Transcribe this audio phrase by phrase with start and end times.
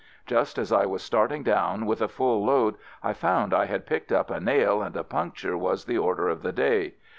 [0.25, 3.85] Just as I was start ing down with a full load I found I had
[3.85, 6.95] picked up a nail and a puncture was the or der of the day.